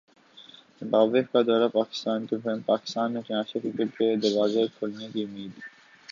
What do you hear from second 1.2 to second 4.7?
کا دورہ پاکستان کنفرم پاکستان میں انٹرنیشنل کرکٹ کے دروازے